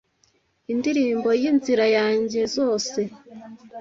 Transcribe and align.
indirimbo 0.71 1.29
yinzira 1.41 1.85
yanjye 1.97 2.41
zose 2.55 3.01